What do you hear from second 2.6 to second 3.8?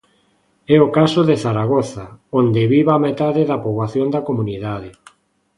vive a metade da